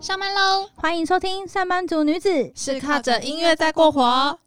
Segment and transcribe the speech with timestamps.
[0.00, 0.68] 上班喽！
[0.76, 4.38] 欢迎收听上班族女子是靠着音乐在过活。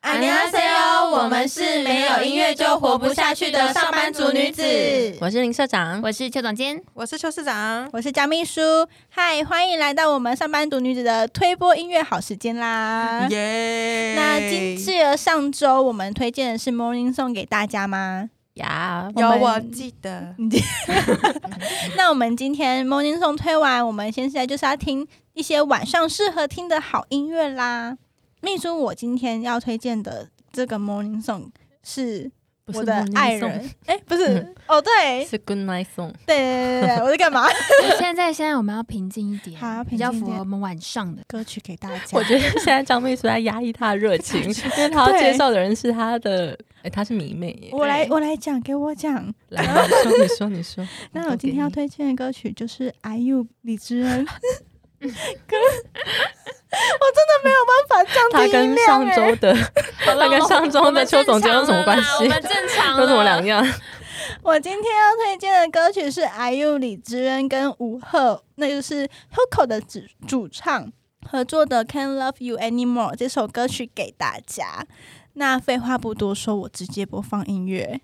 [0.00, 4.62] 안녕하세요，我们是没有音乐就活不下去的上班族女子。
[5.20, 8.60] 我是林社长，我是邱总监，我是邱市长，我是江秘书。
[9.08, 13.28] 嗨，欢迎来到我们上班族女子的推播音乐好时间啦！
[13.30, 14.14] 耶！
[14.16, 18.30] 那今记得上周我们推荐的是 Morning Song 给大家吗？
[18.57, 20.35] 呀，有我记得。
[21.97, 27.97] 那我们今天 Morning Song 推完，我们现在就是要听一些晚上适合听的好音乐啦。
[28.41, 31.49] 秘书，我今天要推荐的这个 Morning Song
[31.83, 32.31] 是
[32.73, 33.69] 我的爱人。
[33.85, 36.11] 哎，不是，哦，对，是 Good Night Song。
[36.25, 37.47] 对对对对，我在干嘛？
[37.97, 42.03] 现在现在我们要平静一点，好，比较符合我们晚上的歌曲给大家。
[42.11, 47.69] 我觉得现在张秘书在压抑他的热情，因为他要介绍的人是他的，哎，他是迷妹。
[47.71, 49.33] 我来，我来讲，给我讲。
[49.49, 50.87] 来，你说，你说，你说。
[51.13, 54.25] 那我今天要推荐的歌曲就是 IU 李智恩。
[54.99, 56.36] 歌，我
[57.15, 59.55] 真的没有办法降低他跟上周的，
[60.05, 62.27] 他跟上周的邱总监有什么关系？
[62.27, 63.65] 正常，有什么两样？
[64.43, 70.91] 我今天要推荐的歌曲是 IU 李知恩跟吴赫，那就是 Hoco 的主主唱
[71.29, 74.85] 合作的《Can't Love You Anymore》这首歌曲给大家。
[75.33, 78.01] 那废话不多说，我直接播放音乐。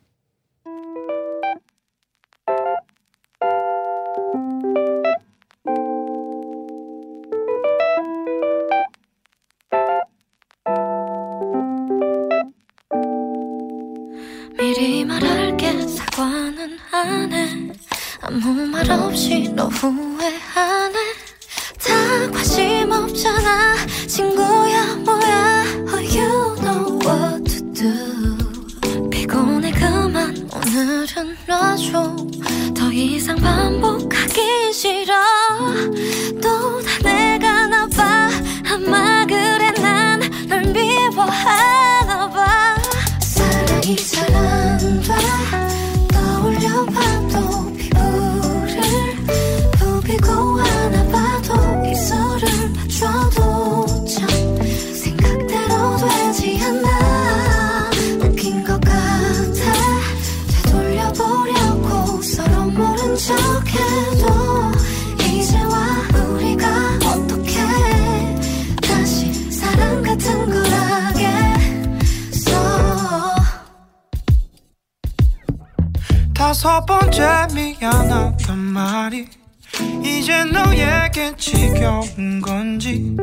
[18.25, 20.97] 아무 말 없이 너 후회하네.
[21.77, 23.75] 다 관심 없잖아.
[24.07, 25.65] 친구야 뭐야?
[25.91, 29.09] Oh you know what to do.
[29.09, 30.49] 피곤해 그만.
[30.55, 32.15] 오늘은 놔줘.
[32.73, 33.82] 더 이상 반복
[81.23, 83.15] 너에게 지겨운 건지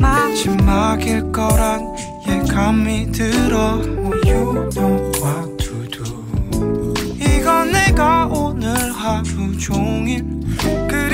[0.00, 1.94] 마지막일 거란
[2.26, 3.80] 예감이 들어.
[5.14, 6.94] What to do.
[7.20, 10.24] 이건 내가 오늘 하루 종일
[10.88, 11.13] 그린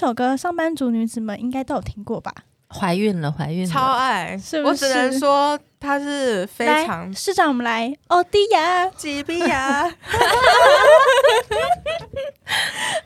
[0.00, 2.32] 首歌上班族女子们应该都有听过吧？
[2.72, 8.86] 怀孕了，怀孕了，超爱，是不是我只能说他是非常市长，我们来欧，迪亚。
[8.96, 9.86] 吉比亚。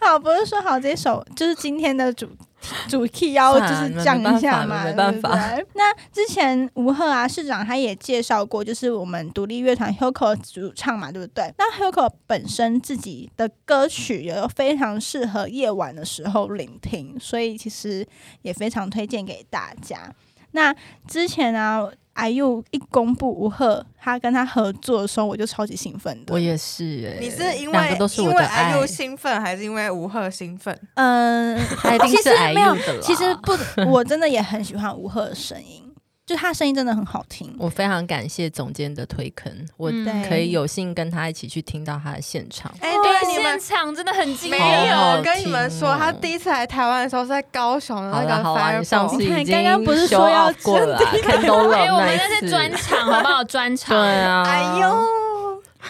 [0.01, 2.31] 好，不是说好这首就是今天的主
[2.89, 11.53] 主 key 要就是降一下嘛，没办法对不对那之前吴赫啊市长他也介绍过，就是我们独立乐团 Hugo 主唱嘛，对不对？
[11.59, 18.07] 那 Hugo 本身自己的歌曲也有非常适合夜晚的时候聆听，所以其实
[18.43, 20.13] 也非常推荐给大家。
[20.55, 20.75] 那
[21.07, 21.87] 之前啊。
[22.17, 26.33] IU 一公布吴赫他跟他合作的时候，我就超级兴奋的。
[26.33, 30.81] 我也是诶，你是因为两个都是因为我的爱 IU 兴奋，还是因为吴赫兴奋？
[30.95, 33.01] 嗯，他一定是其实没有 IU 的啦。
[33.03, 35.83] 其实不，我真的也很喜欢吴赫的声音，
[36.27, 37.55] 就他声音真的很好听。
[37.59, 39.93] 我非常感谢总监的推坑，我
[40.27, 42.73] 可以有幸跟他一起去听到他的现场。
[42.81, 53.45] 哎、对对，你们现场真的很惊没有跟你们说，他第一次来台湾的时候是在高雄的那个好啦好上次已经不是说要过了啊，看都 哎，我们那一次，那是专场，好不好？
[53.45, 53.95] 专场。
[53.95, 55.07] 对啊，哎呦，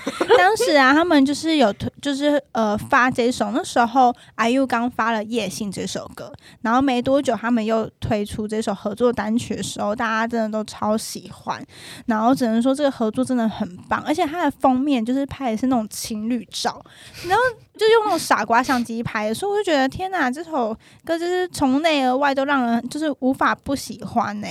[0.37, 6.33] 当时啊，他们就是有推，就是呃发这首，那时候 IU 刚发了《夜信》这首歌，
[6.63, 11.65] 然后没多久他们又推出这首合作单曲的时候，大家真的都超喜欢，
[12.07, 16.85] 然后只能说这个合作真的很棒，而且它的封面就是拍的是那种情侣照，
[17.29, 17.43] 然后
[17.79, 24.49] 就用那种傻瓜相机拍的，所以我就觉得天哪，这首歌就是从内而外都让人就是无法不喜欢呢、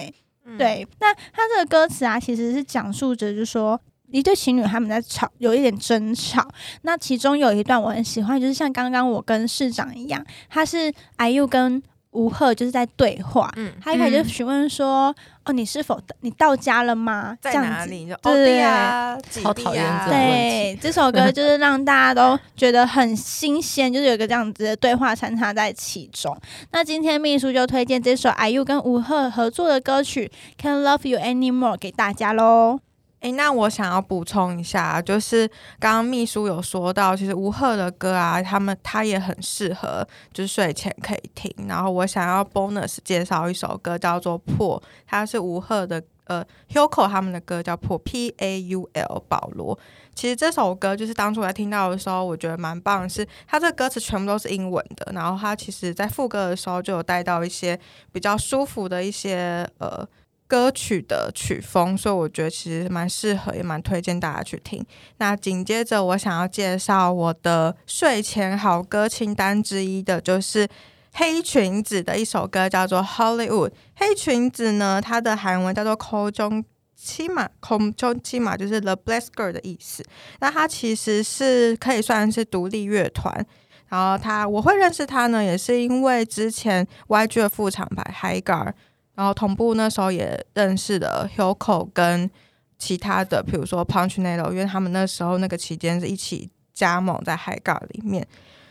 [0.58, 3.80] 对，那他这个歌词啊，其实是讲述着，就是说
[4.14, 6.48] 一对情侣他们在吵，有一点争吵。
[6.84, 11.82] 那其中有一段我很喜欢，就是像刚刚我跟市长一样，他是 IU 跟
[12.12, 13.52] 吴赫就是在对话。
[13.56, 15.14] 嗯，他一开始就嗯询问说
[15.46, 17.72] ：“哦，你是否你到家了吗？”在这样子。
[17.72, 18.08] 哪里？
[18.08, 26.38] 就对欧弟啊，几超讨厌这对，这首歌就是让大家都觉得很新鲜，就是有一个这样子的对话穿插在其中。
[26.72, 30.32] 那今天秘书就推荐这首 IU 跟吴赫合作的歌曲
[30.64, 32.80] 《Can't Love You Anymore》给大家喽。
[33.24, 35.48] 诶，那我想要补充一下，就是
[35.80, 41.50] 刚刚秘书有说到，其实吴赫的歌啊，他们他也很适合，就是睡前可以听。
[41.66, 44.78] 然后我想要 bonus 介绍一首歌，叫做《破》，
[45.08, 49.80] 它是吴赫的呃 Hugo 他们的歌叫《破》P A U L 保罗。
[50.14, 57.80] 其实这首歌就是当初我在听到的时候，我觉得蛮棒是，它这歌词全部都是英文的，然后它其实在副歌的时候就有带到一些
[58.12, 60.06] 比较舒服的一些呃。
[60.54, 64.86] 歌曲的曲风，所以我觉得其实蛮适合，也蛮推荐大家去听。
[65.18, 70.68] 那紧接着，我想要介绍我的睡前好歌清单之一的，就是
[71.14, 73.70] 黑裙子的一首歌，叫做《Hollywood》。
[73.96, 76.64] 黑裙子呢，它的韩文叫做“口中
[76.96, 80.06] 七马”，空中七马就是 The Blessed Girl 的意思。
[80.40, 83.44] 那它其实是可以算是独立乐团。
[83.90, 88.74] 然后他我会认识他呢，也是因为之前 YG 的副厂牌 Higar，
[89.16, 92.30] 然后同步那时候也认识了 Hugo 跟
[92.78, 98.28] 其他的，比如说 Punch n a t o 因为他们那时候那个期间是一起加盟在 Higar 里面。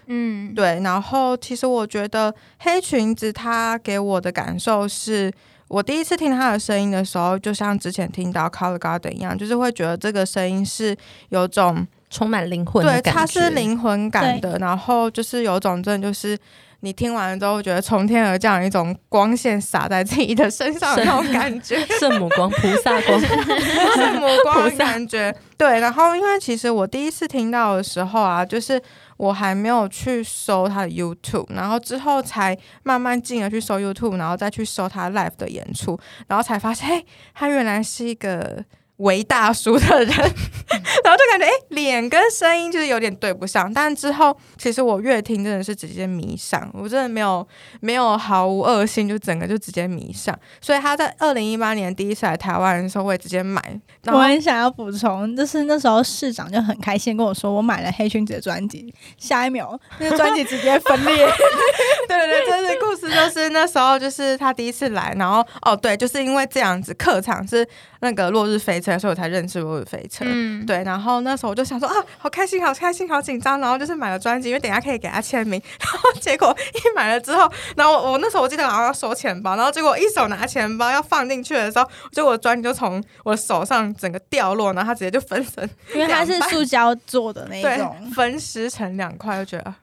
[0.06, 5.33] 嗯，对，然后其实我觉得黑裙子它给我的感受是。
[5.69, 10.94] 我第一次听他的声音的时候，就像之前听到 Color Garden 一样，就是会觉得这个声音是
[11.31, 13.21] 有种充满灵魂的对，感觉。
[13.21, 16.39] 它是灵魂感的，然后就是有种真的就是
[16.84, 25.32] 你听完了之后，觉得从天而降一种光线洒在自己的身上的那种感觉， 圣母光、菩萨光，圣母光的感觉。
[25.56, 28.82] 对，然后因为其实我第一次听到的时候啊，就是
[29.17, 35.96] 我还没有去搜他的 YouTube，然后之后才慢慢进而去搜 YouTube，然后再去搜他 live 的演出，
[36.26, 38.64] 然后才发现，嘿，他原来是一个。
[39.02, 43.72] 为大叔的人， 然后就感觉哎，脸跟声音就是有点对不上。
[43.72, 47.46] 但之后其实我越听真的是直接迷上，我真的没有
[47.81, 50.37] 没有毫无恶心，就整个就直接迷上。
[50.60, 53.62] 所以他在二零一八年第一次来台湾的时候，我也直接买。
[54.06, 61.16] 我很想要补充，就是那时候市长就很开心跟我说，我买了黑裙子的专辑，下一秒那个专辑直接分裂。
[62.08, 67.66] 对对，这是故事，就是那时候就是他第一次来，然后哦对，就是因为这样子，客场是
[68.00, 70.25] 那个落日飞车，所以我才认识落日飞车。
[70.27, 75.61] 嗯，对，然后那时候我就想说啊，好开心，好开心，好紧张，然后就是买了专辑，因为等一下可以给他签名。
[75.81, 89.77] 然后结果一买了之后，然后我我那时候我记得好像要收钱包，然后结果一手拿钱包要放进去的时候，结果专辑就从我手上整个掉落，然后它直接就分成因为它是塑胶做的那对种，分尸成两块，就觉得啊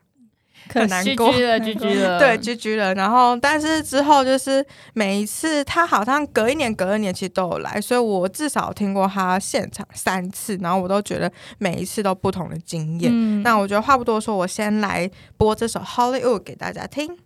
[0.68, 1.32] 可难过。
[1.32, 2.94] 了，居居了，对，居居了。
[2.96, 13.12] 然后，但是之后就是每一次他好像隔一年、隔一年其实都有来，所以我至少听过他现场三次，然后我都觉得每一次都不同的经验。
[13.14, 17.18] 嗯那我觉得话不多说，我先来播这首《Hollywood》给大家听。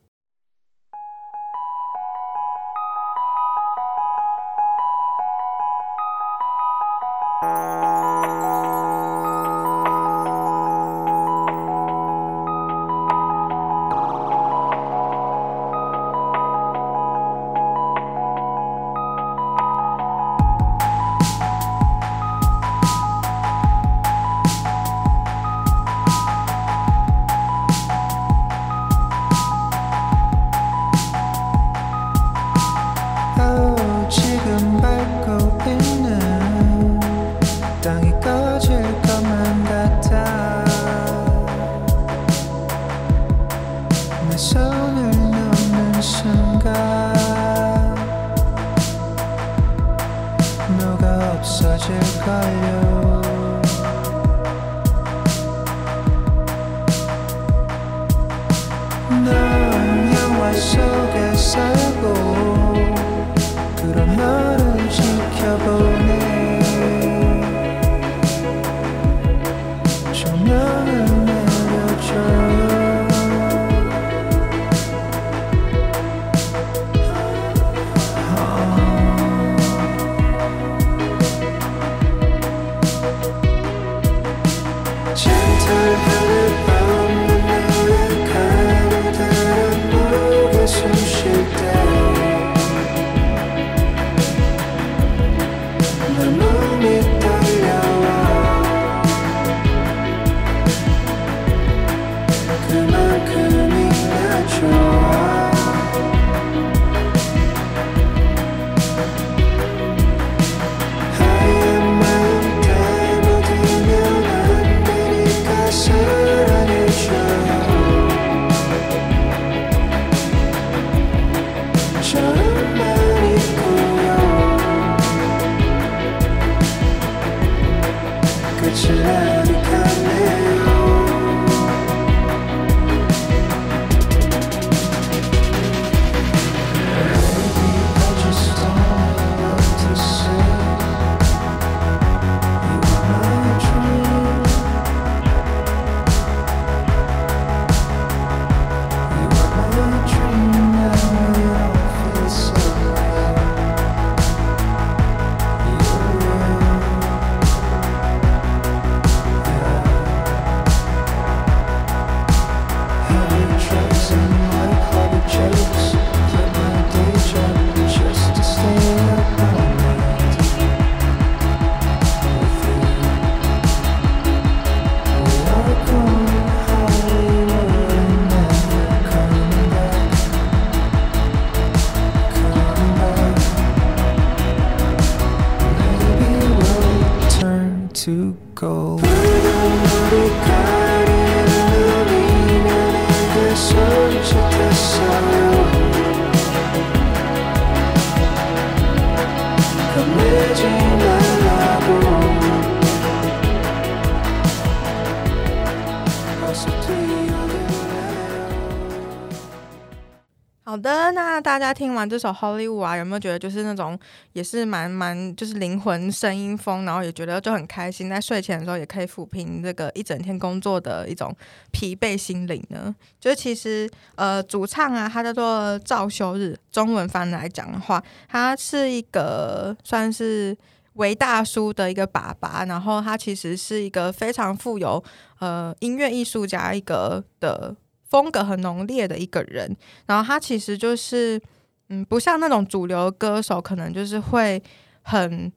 [210.74, 213.96] 好的，那大家听完这首《Hollywood》啊，有没有觉得就是那种
[214.32, 221.32] 也是蛮蛮就是灵魂声音风，然后也觉得就很开心，在睡前的时候也可以抚平这个一整天工作的一种
[221.70, 222.96] 疲惫心灵呢？
[223.20, 230.58] 就其实呃，主唱啊，他叫做赵修日，中文翻来讲的话，他是一个算是。
[230.96, 235.04] 为大叔的一个爸爸，然后他其实是一个非常富有
[235.40, 237.76] 呃音乐艺术家一个的
[238.14, 241.42] 风格很浓烈的一个人，然后他其实就是，
[241.90, 244.62] 嗯，不像那种主流歌手，可能就是会
[245.02, 245.52] 很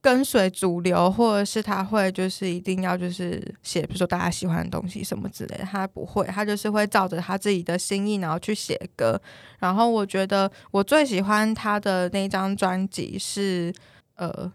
[0.00, 9.20] 跟随主流，或者是他会就是一定要就是写，比如说大家喜欢的东西什么之类的，他不会，他就是会照着他自己的心意，然后去写歌。
[9.58, 13.70] 然后我觉得我最喜欢他的那张专辑是
[14.16, 14.50] 呃。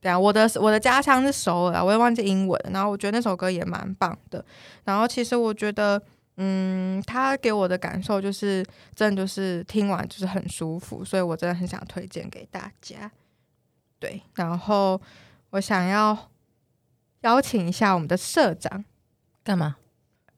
[0.00, 2.60] 对啊，我的我的家乡是首尔啊，我也忘记英文。
[2.70, 4.44] 然后我觉得那首歌也蛮棒的。
[4.84, 5.98] 然后其实我觉得，
[6.36, 8.64] 嗯，他给我的感受就是，
[8.94, 13.10] 真的就是听完就是很舒服，所以我真的很想推荐给大家。
[14.00, 15.00] 对，然后
[15.50, 16.30] 我想要
[17.20, 18.84] 邀请一下我们的社长，
[19.44, 19.76] 干嘛？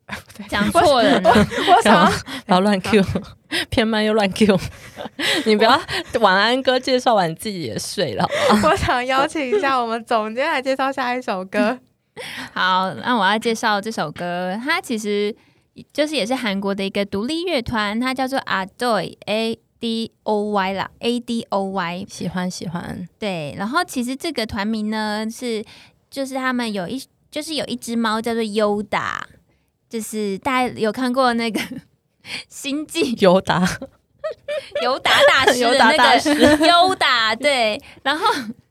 [0.49, 2.09] 讲错人了，我想要
[2.47, 3.03] 不要乱 Q，
[3.71, 4.57] 偏慢又乱 Q。
[5.47, 5.81] 你不要
[6.21, 8.69] 晚安歌介绍完自己也睡了，好好？
[8.69, 11.76] 我想邀请一下我们总监来介绍下一首歌。
[12.53, 15.35] 好，那我要介绍这首歌，它其实
[15.92, 22.06] 就是也是韩国的一个独立乐团，它叫做 Adoy A D O Y 啦，A D O Y。
[22.09, 25.64] 喜欢喜欢，对，然后其实这个团名呢是，
[26.11, 29.26] 就是他们有一就是有一只猫叫做优达，
[29.88, 31.61] 就是大家有看过那个
[32.49, 33.66] 星际尤达。
[34.83, 36.35] 尤达大师尤 达大师。
[36.35, 38.26] 优达，对，然后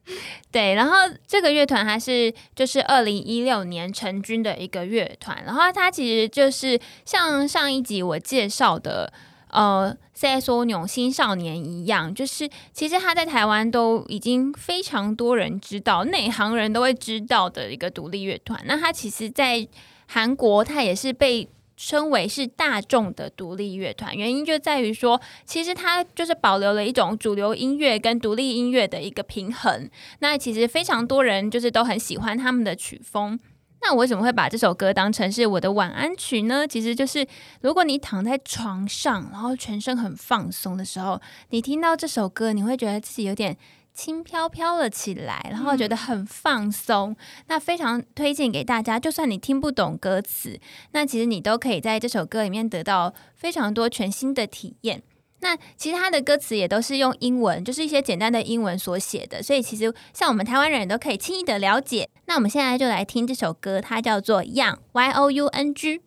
[0.51, 0.95] 对，然后
[1.27, 9.11] 这个乐团还是就是二零一六年成军的一个乐团，然后它其实就是像上一集我介绍的。
[9.51, 18.61] 呃，CSO 纽新少年一样，就是其实他在台湾都已经非常多人知道，内行人都会知道的一个独立乐团。
[18.65, 19.65] 那他其实，在
[20.07, 21.47] 韩国，他也是被
[21.77, 29.89] 称为是大众的独立乐团，原因就在于说，其实它就是保留了一种主流音乐跟独立音乐的一个平衡。
[30.19, 33.39] 那其实非常多人就是都很喜欢他们的曲风。
[33.81, 36.65] 那我为什么会把这首歌当成是我的晚安曲呢？
[36.67, 37.27] 其实就是
[37.61, 43.55] 如果你躺在床上，然后全身很放松的时候，你听到这首歌，你会觉得自己有点
[43.95, 47.15] 轻飘飘了起来，然后觉得很放松。
[47.47, 50.59] 那非常推荐给大家，就算你听不懂歌词，
[50.91, 55.01] 那其实你都可以在这首歌里面得到非常多全新的体验。
[55.39, 62.09] 那其实它的歌词也都是用英文，就是一些简单的英文所写的，所以其实像我们台湾人都可以轻易的了解。
[62.25, 65.99] 那我们现在就来听这首歌，它叫做《Young Y O U N G》。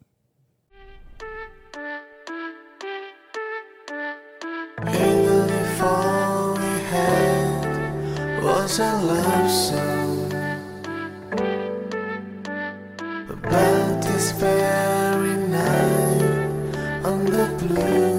[8.69, 10.31] Was a love song
[13.31, 18.18] about this very night on the blue.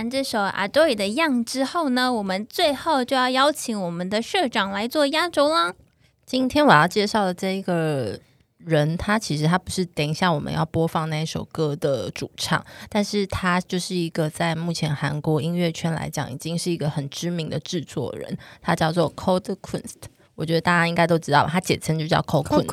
[0.00, 5.74] 完这首阿多伊的《样》之后呢，我们最后就要邀请我们的社长来做压轴啦。
[6.24, 8.18] 今天我要介绍的这一个
[8.56, 20.08] 人，他其实他不是等一下我们要播放那一首歌的主唱，但是他就是一个在目前韩国音乐圈来讲，已经是一个很知名的制作人，他叫做 Cold Kunst。
[20.40, 22.18] 我觉得大家应该都知道吧，他简称就叫。
[22.22, 22.64] 困，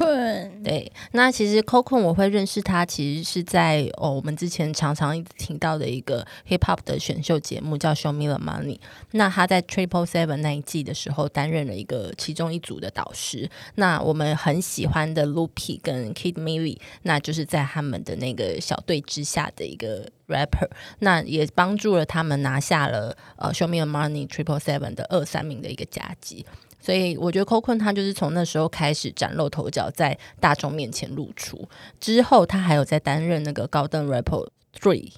[0.63, 8.80] 对，那其实 c o c o n 我会认识他，其实是在哦我们之前常常一直听到的一个 hip hop 的选秀节目叫 Show Me the Money。
[9.12, 13.49] 那他在 Triple Seven 那一季的时候担任了一个其中一组的导师。
[13.75, 26.45] 那我们很喜欢的 Loopy 跟 Kid Milly，那就是在他们的那个小队之下的一个 rapper，那也帮助了他们拿下了呃 Show Me the Money Triple Seven 的二三名的一个佳绩。
[26.88, 31.67] 所以我觉得 Coco 他就是从那时候开始崭露头角，在大众面前露出。
[32.00, 34.47] 之后他还有在担任那个高登 Rapper
[34.80, 35.12] Three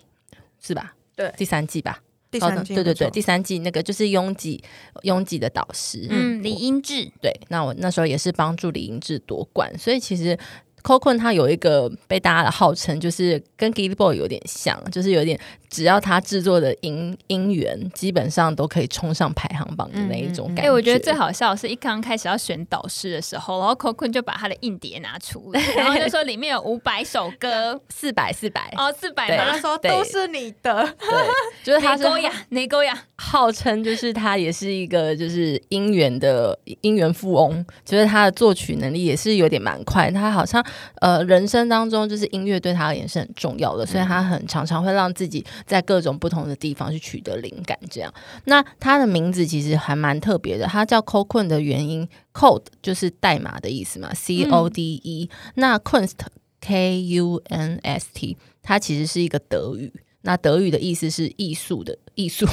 [0.59, 0.95] 是吧？
[1.15, 2.01] 对第三季吧。
[2.31, 4.63] 第三季对对对，第三季那个就是拥挤
[5.03, 6.07] 拥挤的导师。
[6.09, 10.35] 嗯，李英志，对，那我那时候也是帮助李英志夺冠，所以其实
[10.81, 20.71] Coco 他有一个被大家的号称，就是跟 Gilly Boy 有点像，就是有点只要他制作的音音源，基本上都可以冲上排行榜的那一种感哎、觉。
[20.71, 29.57] 我觉得最好笑的是一刚开始要选导师的时候，然后 Coco 就把他的硬碟拿出来， 然后就说里面有五百首歌，四百四百，哦，四百他？
[29.59, 31.27] 说都是你的，对，
[31.63, 32.31] 就是他是哪勾呀？
[32.49, 33.03] 哪勾呀？
[33.17, 40.09] 号称就是他也是一个就是音源的音源富翁，就是他的作曲能力也是有点蛮快。
[40.09, 40.65] 他好像
[41.01, 47.77] 呃人生当中就是音乐对他而言是很重要的，所以他很常常会让自己在各种不同的地方去取得灵感。
[47.89, 48.13] 这样，
[48.45, 56.13] 那他的名字其实还蛮特别的，他叫 Code 的原因，Code 就是代码的意思嘛，C O D E，、那 Kunst
[56.61, 59.91] K U N S T，它其实是一个德语。
[60.23, 62.45] 那德语的意思是艺术的艺术，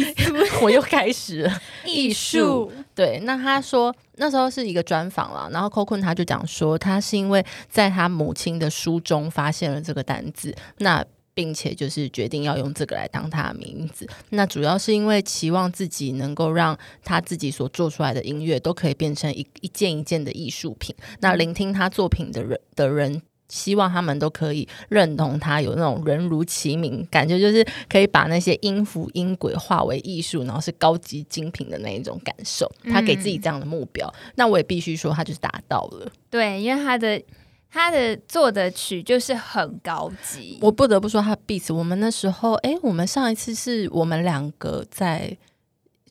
[0.60, 2.70] 我又开始了 艺术。
[2.94, 11.02] 对，那他说那时候是一个专访了，然后 Coco 他就讲说，他是因为在他母亲的书中发现了这个单字，那
[11.36, 14.08] 并且就是决定要用这个来当他的名字。
[14.30, 20.96] 那主要是因为期望自己能够让他自己所做出来的音乐都可以变成一一件一件的艺术品。
[21.20, 23.22] 那聆听他作品的人的人。
[23.48, 32.68] 希望他们都可以认同他有那种人如其名，感觉就是可以把那些音符音轨化为艺术，然后是高级精品的那一种感受。
[32.90, 36.10] 他给自己这样的目标，那我也必须说，他就是达到了。
[36.28, 37.22] 对，因为他的
[37.70, 40.58] 他的做的曲就是很高级。
[40.62, 45.36] 我不得不说他 beats，我们那时候，哎、我们上一次是我们两个在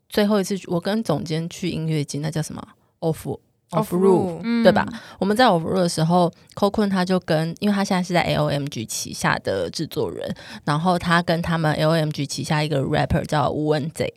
[0.10, 2.62] 最后一次，我跟总监去音乐节，那叫什么
[3.00, 3.38] ？off
[3.72, 4.88] off roof，嗯对吧？
[5.20, 14.14] 我们在 off roof 的时候 c o c o n 他就跟，因为他现在是在 LMG 旗下的制作人，然后他跟他们 LMG 旗下一个 rapper 叫吴文贼。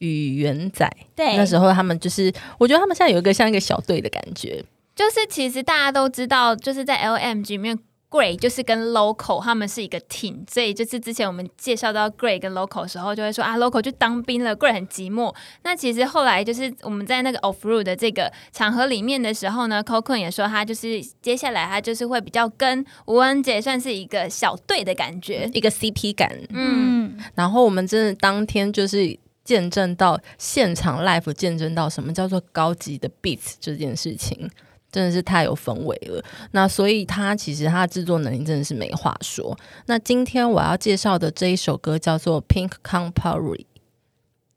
[0.00, 4.64] 语言仔，对那时候他们就是，我觉得他们现在有一个像一个小队的感觉，
[5.00, 7.78] 就是其实大家都知道，就是在 LMG 里面。
[8.10, 15.32] Gray 就是跟 Local 他们是一个 team，所以就是之前我们介绍到 Gray 跟 Local 的时候，就会说啊，Local 去当兵了，Gray 很寂寞。
[15.62, 25.48] 那其实后来就是我们在那个 Off Road 的这个场合里面的时候呢 c o c o n 也说他就是接下来他就是会比较跟吴恩杰算是一个小队的感觉。
[25.54, 34.50] 一个 CP 感，嗯，嗯，然后我们真的当天就是见证到现场 live，见证到什么叫做高级的 beats 这件事情，
[34.90, 36.22] 真的是太有氛围了。
[36.52, 39.56] 那所以他其实他的制作能力真的是没话说。
[39.86, 43.66] 那今天我要介绍的这一首歌叫做 Pink Campari，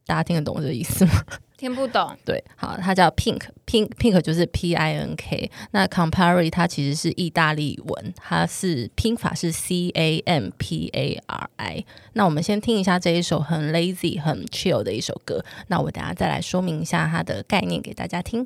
[0.05, 1.11] 大家听得懂这个意思吗？
[1.55, 2.13] 听不懂。
[2.25, 5.49] 对，好，它叫 Pink，Pink Pink 就是 P I N K。
[5.71, 11.85] 那 Campari 它其实是意大利文，它是拼法是 C A M P A R I。
[12.13, 15.45] 那我们先听一下这一首很 lazy、很 chill 的一首歌。
[15.67, 18.45] 那我等下再来说明一下它的概念给大家听。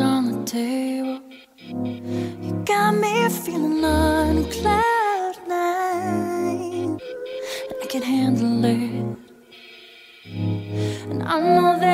[0.00, 1.20] on the table.
[1.58, 6.98] You got me feeling on cloud nine.
[7.82, 9.16] I can handle it.
[11.10, 11.85] And I know that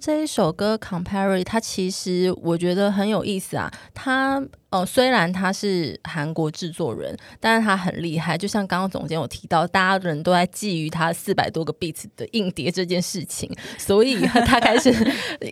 [0.00, 3.70] 这一首歌《Compare》它其实我觉得很有意思啊。
[3.92, 8.38] 它呃，虽然他是韩国制作人，但是他很厉害。
[8.38, 14.92] 就像刚刚总监有提到，大家人都在觊觎他四百多个 beats 的硬碟这件事情，所以 他开始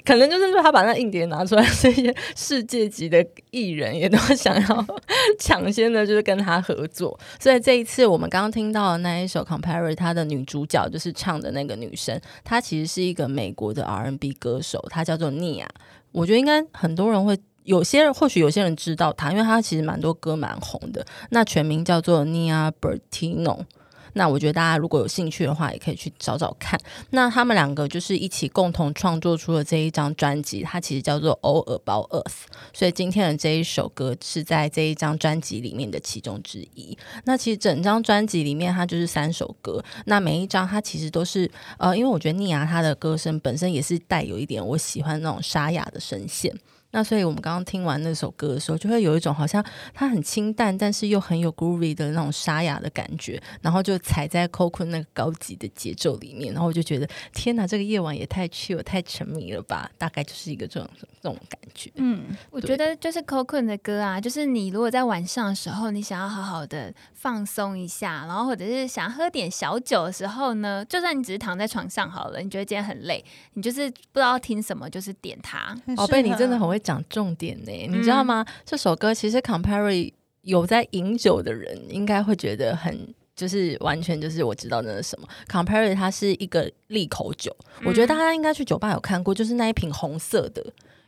[0.04, 4.86] 可能就是说他把那硬碟拿出来，这些世界级的艺人也都想要
[5.40, 7.18] 抢先的，就是跟他合作。
[7.40, 15.66] 所以这一次我们刚刚听到的那一首《Compare》，他的女主角就是唱的那个女生，她其实是一个美国的 R&B 歌手，她叫做 Nia。
[16.12, 17.36] 我觉得应该很多人会。
[17.68, 21.06] 有些人或许有些人知道他，因为他其实蛮多歌蛮红的。
[21.28, 23.66] 那全名叫做 Nia Bertino。
[24.14, 26.80] 那我觉得大家如果有兴趣的话，也可以去找找看。
[27.10, 32.46] 那他们两个就是一起共同创作出了这一张专辑，它其实叫做《All About Us》。
[32.72, 36.96] 所以今天的这一首歌是在这一张专辑里面的其中之一。
[37.26, 39.84] 那其实整张专辑里面，它就是三首歌。
[40.06, 46.58] 那每一张它其实都是呃，因为我觉得妮亚她的歌声本身也是带有一点我喜欢那种沙哑的声线。
[46.90, 60.88] 那所以我们刚刚听完那首歌的时候，就会有一种好像它很清淡，但是又很有 groovy 的那种沙哑的感觉，然后就踩在 Coco 那个高级的节奏里面，然后我就觉得天哪，这个夜晚也太 chill 太沉迷了吧，大概就是一个这种
[61.22, 61.90] 这种感觉。
[61.96, 75.76] 嗯，我觉得就是 Coco 的歌啊，就是你如果在晚上的时候，你想要好好的放松一下，然后或者是想喝点小酒的时候呢，就算你只是躺在床上好了，你觉得今天很累，你就是不知道听什么，就是点它。
[75.96, 78.46] 宝贝，你真的很会讲重点呢，你知道吗？
[78.64, 83.14] 这首歌其实 Compare 有在饮酒的人应该会觉得很。
[83.38, 90.60] 就是完全就是我知道那是什么，Compare 它是一个利口酒，我觉得大家应该去酒吧有看过，就是那一瓶红色的，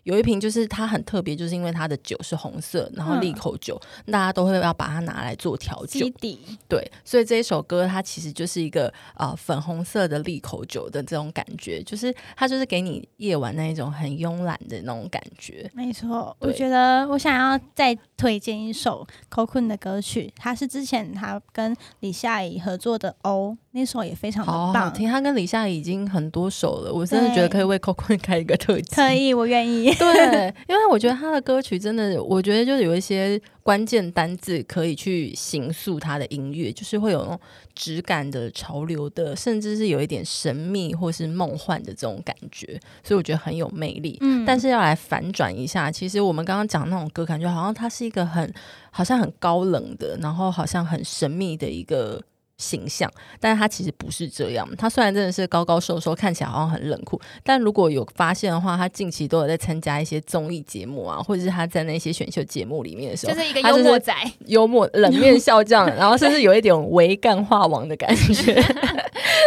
[0.05, 15.71] 有一瓶就是它很特别，就是因为它的酒是红色，然后利口酒，大家都会要把它拿来做调酒基，底，对，所以这一首歌它其实就是一个呃粉红色的利口酒的这种感觉，就是它就是给你夜晚那一种很慵懒的那种感觉。
[15.75, 16.35] 没错。
[16.41, 24.93] 我觉得我想要再推荐一首 Cocoon 的歌曲，它是之前他跟李夏怡合作的《哦》，那首也非常的好好棒。
[24.93, 28.95] 听，他跟李夏怡已经很多首了，我真的觉得可以为 Coco 开一个特辑。
[28.95, 29.90] 可以，我愿意。
[29.99, 37.41] 对，因为我觉得他的歌曲真的，我觉得就是有一些关键单字可以去形塑他的音乐，就是会有那种
[37.75, 44.19] 质感的、潮流的，甚至是有一点神秘或是梦幻的这种感觉，所以我觉得很有魅力。
[44.21, 48.53] 嗯但是要来反转一下，其实我们刚刚讲那种歌，感觉好像他是一个很
[48.91, 52.21] 好像很高冷的，然后好像很神秘的一个
[52.61, 54.69] 形象，但是他其实不是这样。
[54.77, 64.15] 他虽然真的是高高瘦瘦，看起来好像很冷酷，但如果有发现的话，他近期都有在参加一些综艺节目啊，或者是他在那些选秀节目里面的时候，就是一个幽默仔，
[64.47, 68.55] 幽默冷面笑匠，然后甚至有一点为干话王的感觉。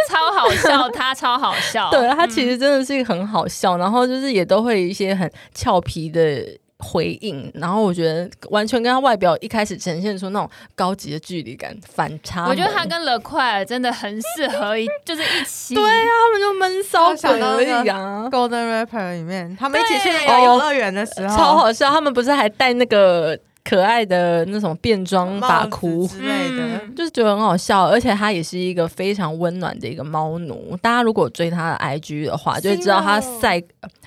[0.10, 1.89] 超好笑，他超好笑。
[1.89, 6.45] 对，他其实真的是一个很好笑，然后就是也都会有一些很俏皮的
[6.84, 12.46] 回应，然后我觉得完全跟他外表一开始呈现出那种高级的距离感反差。
[12.48, 15.74] 我觉得他跟了快尔真的很适合一，就是一起。
[15.74, 18.28] 对啊，他们就闷骚我想到那个已啊。
[18.30, 26.63] Golden Rapper 里面，他们一起去对那个游乐园的时候，超好笑，他们不是还带那个可爱的那种变装发箍，之类的。
[26.65, 30.78] 嗯就是觉得很好笑，而且他也是一个非常温暖的一个猫奴。
[30.80, 33.60] 大家如果追他的 IG 的话，就会知道他晒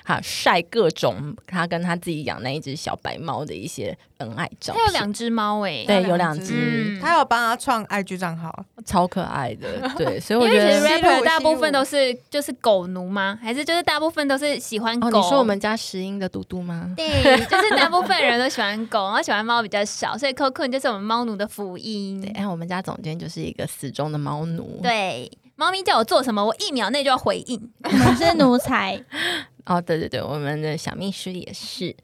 [0.07, 4.81] 哈晒各种他跟他自己养那一只小白猫的一些恩爱照片。
[4.81, 9.67] 他有两只猫哎，对，有两只他有帮他创 IG 账号，超可爱的。
[9.99, 10.79] 对，所以我觉得。
[10.87, 13.37] rapper 大部分都是就是狗奴吗？
[13.41, 15.21] 还是就是大部分都是喜欢哦，狗？
[15.21, 16.93] 你说我们家石英的嘟嘟吗？
[16.95, 17.07] 对，
[17.45, 22.21] 就是大部分人都喜欢狗，然后喜欢猫比较少，所以 Coco 就是我们猫奴的福音。
[22.21, 24.79] 对，哎，我们家总监就是一个死忠的猫奴。
[24.81, 27.69] 对，猫咪叫我做什么，我一秒内就要回应。
[27.83, 29.03] 我们是奴才，
[29.65, 31.95] 哦，对对对，我们的小秘书也是。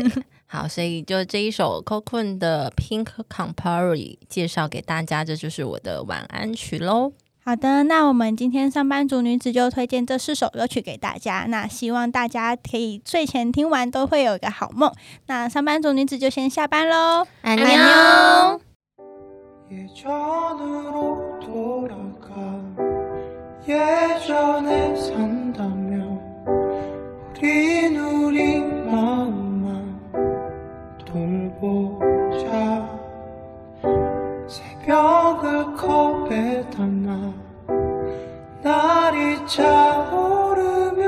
[0.48, 7.12] 好，所以就这一首 Cocoon 的 Pink Campari 介绍给大家，这就是我的晚安曲喽。
[7.44, 11.44] 好的，那我们今天上班族女子就推荐这四首歌曲给大家。
[11.48, 14.90] 那希望大家可以睡前听完都会有一个好梦。
[15.26, 18.60] 那上班族女子就先下班喽，安妞妞。
[23.68, 26.02] 예전에 산다면
[27.42, 30.00] 우린 우리 마음만
[31.04, 32.88] 돌보자.
[34.48, 37.32] 새벽을 컵에 담아
[38.62, 41.02] 날이 차오르면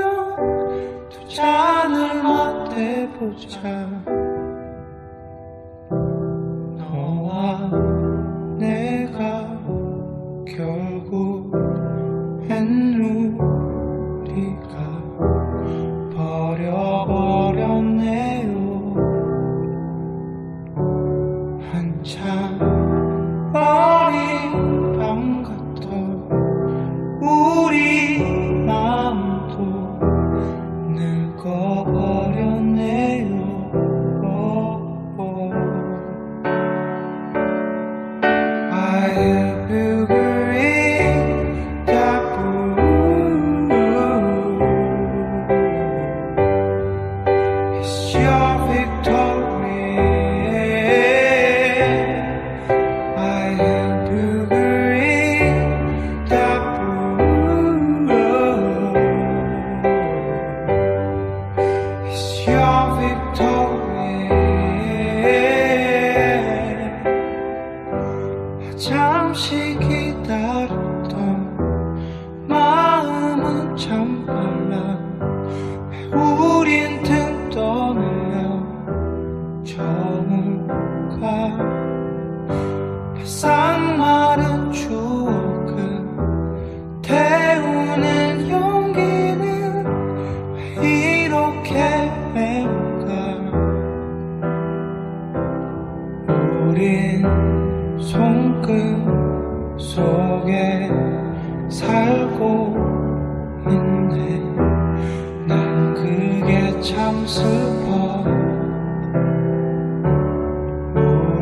[1.09, 3.94] 두 잔을 맞대보자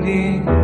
[0.04, 0.63] 你